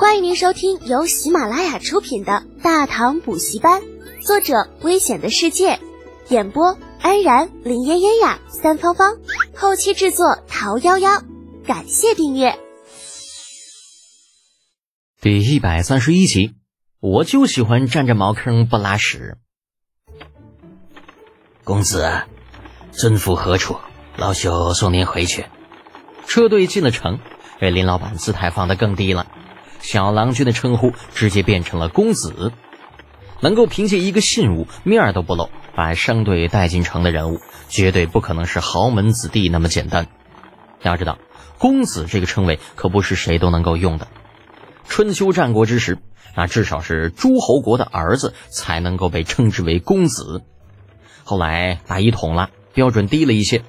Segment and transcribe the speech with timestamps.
[0.00, 3.82] 欢迎您收听由喜马拉雅出品的《大唐补习班》，
[4.26, 5.78] 作者：危险的世界，
[6.30, 9.18] 演播：安然、林嫣嫣呀、三芳芳，
[9.54, 11.22] 后期制作：桃夭夭。
[11.66, 12.58] 感谢订阅。
[15.20, 16.54] 第一百三十一集，
[17.00, 19.36] 我就喜欢占着茅坑不拉屎。
[21.62, 22.22] 公子，
[22.90, 23.76] 尊府何处？
[24.16, 25.44] 老朽送您回去。
[26.26, 27.18] 车队进了城，
[27.58, 29.26] 被林老板姿态放得更低了，
[29.80, 32.52] 小郎君的称呼直接变成了公子。
[33.40, 40.08] 能够凭借一个信物，面都不露，把商队带进城的人物，绝对不可能是豪门子弟那么简单。
[40.82, 41.16] 要知道，
[41.56, 44.08] 公子这个称谓可不是谁都能够用的。
[44.86, 45.98] 春秋战国之时，
[46.36, 50.42] 那至少是诸侯国的儿子才能够被称之为公子。
[51.24, 53.62] 后来打一统了，标准低了一些。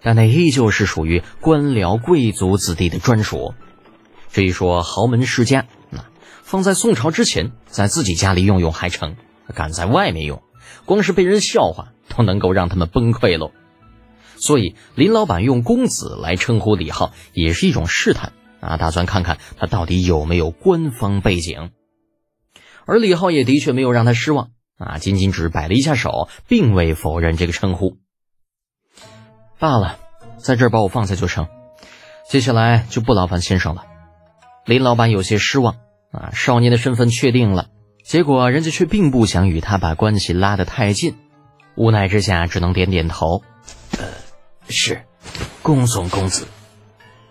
[0.00, 3.52] 但那依旧是属于官僚贵族子弟的专属。
[4.32, 6.04] 这一说豪门世家，那
[6.42, 9.14] 放在宋朝之前，在自己家里用用还成；
[9.54, 10.42] 敢在外面用，
[10.84, 13.52] 光是被人笑话都能够让他们崩溃喽。
[14.36, 21.70] 所以林老板用公子来称呼李浩，也是一种试探啊，打算看看他到底有没有官方背景。
[22.86, 27.96] 而李浩也的确没有让他失望啊，仅仅只摆了一下手，并未否认这个称呼。
[29.58, 29.98] 罢了，
[30.36, 31.48] 在这儿把我放下就成。
[32.30, 33.84] 接下来就不劳烦先生了。
[34.68, 35.76] 林老板有些失望
[36.12, 37.70] 啊，少年的身份确定了，
[38.04, 41.16] 结果人家却并不想与他把关系拉得太近，
[41.74, 43.42] 无奈之下只能点点头。
[43.92, 44.04] 呃，
[44.68, 45.06] 是，
[45.62, 46.46] 恭送公子。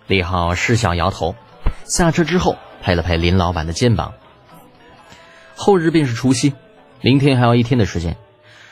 [0.08, 1.36] 李浩失笑摇头，
[1.84, 4.14] 下车之后拍了拍林老板的肩膀。
[5.54, 6.54] 后日便是除夕，
[7.02, 8.16] 明天还有一天的时间，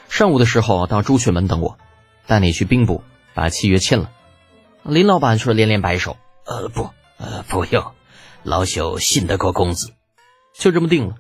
[0.09, 1.79] 上午的时候到朱雀门等我，
[2.27, 3.05] 带你去兵部。
[3.33, 4.11] 把契约签了，
[4.83, 7.93] 林老板却连连摆手：“呃，不，呃，不用，
[8.47, 9.91] 老朽信得过公子，
[10.57, 11.17] 就这么定了。”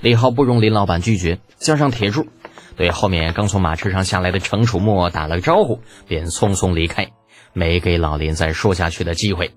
[0.00, 2.26] 李浩不容林老板拒绝，叫上铁柱，
[2.74, 7.12] 对后面刚从马车上下来的程楚墨打了个招呼，便匆匆离开，
[7.52, 9.52] 没给老林再说下去的机会。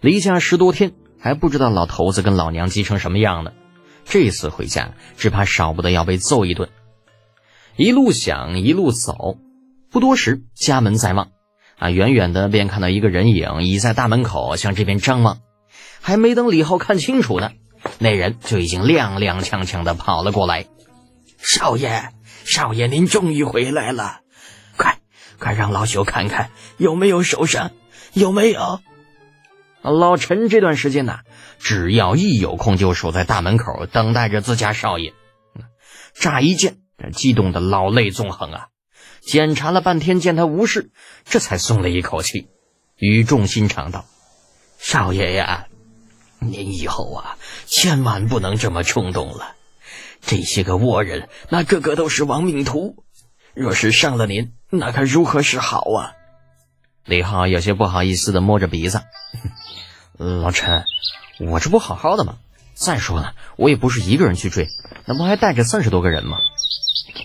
[0.00, 3.52] 离家十多天，还不知道老头子跟老娘急成什么样呢。
[4.04, 6.68] 这次回家，只怕少不得要被揍一顿。
[7.76, 9.38] 一路想，一路走。
[9.88, 11.30] 不多时，家门在望，
[11.78, 15.40] 啊，远远的便看到一个人影倚在大门口向这边张望。
[16.00, 17.52] 还没等李浩看清楚呢，
[17.98, 20.66] 那人就已经踉踉跄跄的跑了过来。
[21.38, 22.10] 少爷，
[22.44, 24.20] 少爷，您终于回来了！
[24.76, 24.98] 快，
[25.38, 27.72] 快让老朽看看有没有受伤，
[28.12, 28.80] 有没有？
[29.82, 31.18] 老陈这段时间呢，
[31.58, 35.12] 只要一有空就守在大门口等待着自家少爷。
[36.14, 36.78] 乍一见，
[37.12, 38.66] 激动的老泪纵横啊！
[39.26, 40.90] 检查了半天，见他无事，
[41.24, 42.48] 这才松了一口气，
[42.96, 44.04] 语重心长道
[44.78, 45.66] ：“少爷呀，
[46.40, 49.54] 您以后啊，千万不能这么冲动了。
[50.20, 53.02] 这些个倭人，那个个都是亡命徒，
[53.54, 56.12] 若是伤了您，那可如何是好啊？”
[57.06, 59.02] 李浩有些不好意思的摸着鼻子
[60.16, 60.84] ：“老陈，
[61.40, 62.36] 我这不好好的吗？
[62.74, 64.68] 再说了，我也不是一个人去追，
[65.06, 66.38] 那不还带着三十多个人吗？”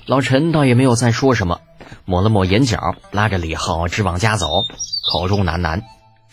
[0.07, 1.61] 老陈倒也没有再说什么。
[2.09, 4.47] 抹了抹眼角，拉着李浩直往家走，
[5.11, 5.83] 口中喃喃：“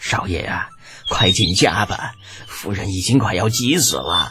[0.00, 0.70] 少爷啊，
[1.10, 2.14] 快进家吧，
[2.46, 4.30] 夫人已经快要急死了。”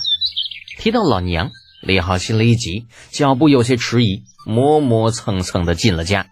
[0.80, 1.52] 提到老娘，
[1.84, 6.26] 李浩心里一急，脚步有些迟疑，磨磨蹭蹭的进了家。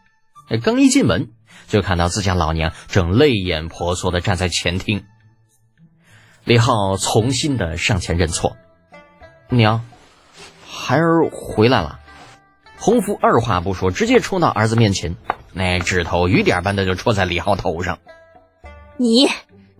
[0.64, 1.30] 刚一进门，
[1.68, 5.06] 就看到自家老娘正泪眼婆娑的站在前厅。
[6.44, 8.58] 李浩重新的上前认错
[9.50, 9.86] ：“娘，
[10.68, 12.00] 孩儿回来了。”
[12.84, 15.16] 洪福二话不说，直接冲到儿子面前，
[15.54, 18.00] 那指头雨点般的就戳在李浩头上。
[18.98, 19.30] 你，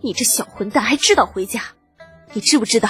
[0.00, 1.60] 你这小混蛋还知道回家？
[2.32, 2.88] 你知不知道，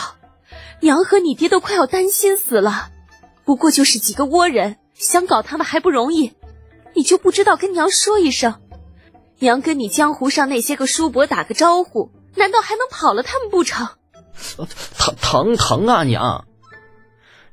[0.78, 2.90] 娘和你爹都快要担心死了。
[3.44, 6.34] 不过就是几个倭人，想搞他们还不容易，
[6.94, 8.60] 你就不知道跟娘说一声？
[9.40, 13.88] 娘跟你江湖上那些个叔伯打个招呼，难道还能跑了他们不成？
[14.96, 16.44] 疼疼疼啊，娘！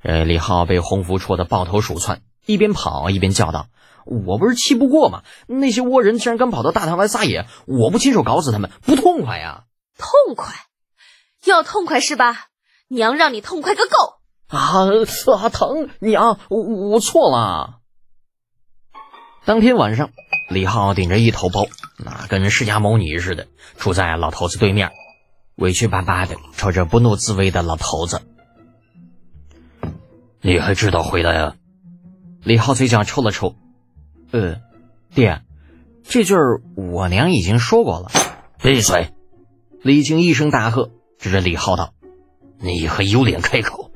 [0.04, 2.22] 呃，李浩被洪福戳得抱头鼠窜。
[2.46, 3.68] 一边跑一边叫道
[4.06, 5.24] ：“我不是气不过吗？
[5.48, 9.66] 那些倭人竟然敢跑到大唐来撒野，我不亲手搞死他们，不痛快呀！
[9.98, 10.54] 痛快，
[11.46, 12.48] 要痛快是吧？
[12.88, 14.18] 娘让你痛快个够！
[14.48, 14.86] 啊
[15.40, 15.90] 啊疼！
[16.00, 17.80] 娘，我我错了。”
[19.46, 20.12] 当天晚上，
[20.50, 21.66] 李浩顶着一头包，
[21.98, 23.48] 那跟释迦牟尼似的，
[23.78, 24.92] 处在老头子对面，
[25.56, 28.22] 委屈巴巴的瞅着不怒自威的老头子
[30.42, 31.56] ：“你还知道回来啊？”
[32.44, 33.56] 李浩嘴角抽了抽，
[34.32, 34.62] 呃，
[35.14, 35.44] 爹，
[36.04, 38.12] 这句儿我娘已经说过了。
[38.62, 39.14] 闭嘴！
[39.84, 41.94] 李靖一声大喝，指着李浩道
[42.60, 43.92] ：“你还有脸开口？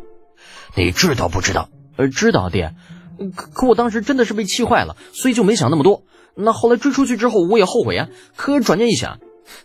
[0.75, 1.69] 你知道不知道？
[1.97, 2.75] 呃，知道爹。
[3.35, 6.03] 可可我当时真的是被气坏了，所以就没想那么多。
[6.35, 8.09] 那后来追出去之后，我也后悔啊。
[8.35, 9.19] 可转念一想，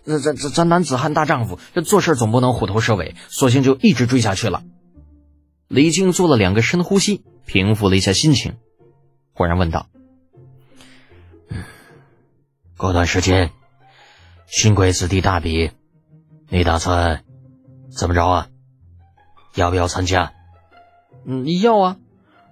[0.04, 4.62] 那咱咱咱男子汉大丈夫，这做事总不能虎头蛇尾，索性就一直追下去了。
[5.68, 8.54] 李靖做了两个深呼吸，平复了一下心情，
[9.40, 9.88] 忽然问道
[11.48, 11.64] ：“嗯，
[12.76, 13.52] 过段时间，
[14.46, 15.70] 新贵子弟大比，
[16.50, 17.24] 你打算
[17.90, 18.48] 怎么着啊？
[19.54, 20.34] 要不要参加
[21.24, 21.96] ？”“嗯，要啊。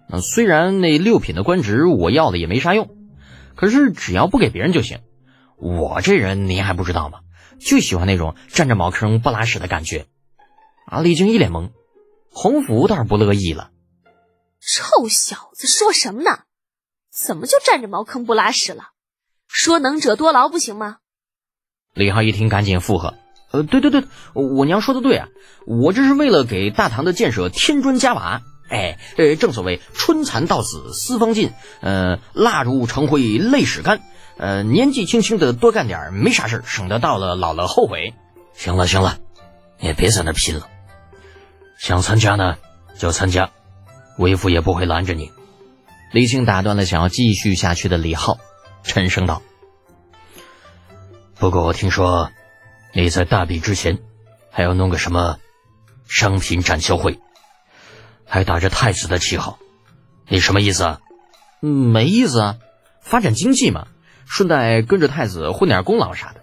[0.08, 2.88] 嗯，虽然那六品的官职我要了也没啥用，
[3.55, 5.00] 可是只要不给别人就行。
[5.58, 7.20] 我这人您还不知道吗？
[7.61, 10.06] 就喜欢那种占着茅坑不拉屎的感觉。”
[10.88, 11.70] 啊，李靖一脸懵。
[12.31, 13.73] 洪福倒是不乐意了，
[14.58, 16.44] 臭小子，说什么呢？
[17.20, 18.91] 怎么就占着茅坑不拉屎了？
[19.49, 20.99] 说能者多劳不行吗？
[21.93, 23.15] 李浩一听，赶紧附和
[23.50, 24.05] ：“呃，对对对，
[24.35, 25.26] 我娘说的对啊，
[25.67, 28.43] 我这是为了给大唐的建设添砖加瓦。
[28.69, 31.50] 哎，呃，正所谓春蚕到死丝方尽，
[31.81, 34.00] 呃，蜡烛成灰泪始干。
[34.37, 38.15] 呃，年纪轻轻的多干点，没啥事省得到了老了后悔。
[38.55, 39.19] 行了行了，
[39.81, 40.69] 也别在那拼了。”
[41.79, 42.59] 想参加呢，
[42.97, 43.50] 就参加，
[44.19, 45.32] 为父也不会拦着你。
[46.10, 48.38] 李靖打断了想要继续下去的李浩，
[48.82, 49.43] 沉声道
[51.38, 52.31] ：“不过我听说，
[52.94, 53.99] 你在大比之前，
[54.50, 55.38] 还要弄个什么
[56.08, 57.19] 商品展销会，
[58.25, 59.58] 还打着太子的旗号，
[60.28, 61.00] 你什么意思啊？
[61.60, 62.56] 没意思啊，
[63.02, 63.88] 发展经济嘛，
[64.26, 66.40] 顺带跟着太子混点功劳啥的。”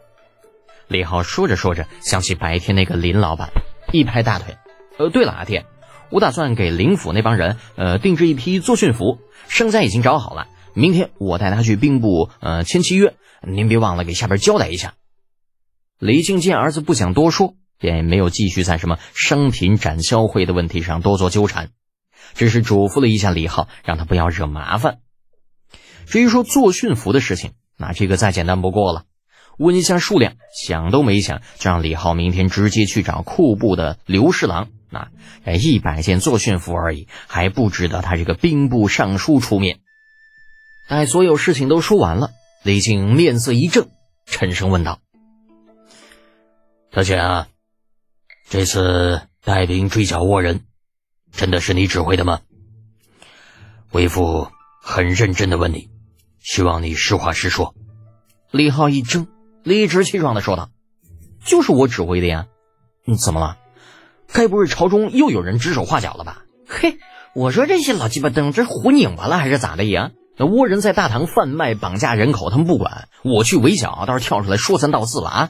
[0.87, 3.49] 李浩说着说着，想起白天那个林老板，
[3.91, 4.57] 一拍大腿。
[4.99, 5.65] 呃，对了，阿爹，
[6.11, 14.93] 我打算给灵府那帮人呃定制一批作训服，生家已经找好了，明天我带他去兵部呃签契约，您别忘了给下边交代一下。
[15.99, 21.69] 李靖见儿子不想多说，便没有继续在什么商品展销会的问题上多做纠缠，
[22.33, 24.99] 只是嘱咐了一下李浩，让他不要惹麻烦。
[26.05, 29.05] 至于说作训服的事情，那这个再简单不过了。
[29.57, 34.69] 问一下数量，想都没想，就让李浩明天直接去找库部的刘侍郎。
[34.89, 39.79] 那一百件作训服而已，还不值得他这个兵部尚书出面。
[40.87, 42.29] 待所有事情都说完了，
[42.63, 43.89] 李靖面色一正，
[44.25, 44.99] 沉声问道
[46.91, 47.47] ：“德简啊，
[48.49, 50.61] 这次带兵追剿倭人，
[51.33, 52.39] 真的是你指挥的吗？
[53.91, 54.47] 为父
[54.81, 55.89] 很认真的问你，
[56.39, 57.75] 希望你实话实说。”
[58.51, 59.27] 李浩一怔。
[59.65, 60.69] 理直气壮的说道
[61.43, 62.45] ：“就是我指挥的呀，
[63.03, 63.57] 你怎么了？
[64.31, 66.43] 该不是朝中又有人指手画脚了吧？
[66.67, 66.99] 嘿，
[67.33, 70.11] 我说这些老鸡巴灯这胡拧巴了还是咋的呀？
[70.37, 75.49] 那倭人在大唐贩卖绑架人口，他们不管，我去围剿倒是跳出来说三道四了啊！”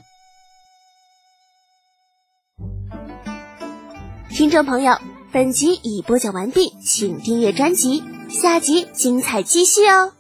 [4.31, 4.97] 听众朋友，
[5.33, 10.13] 本集已播讲完毕，请订阅专辑，下集精彩继续哦。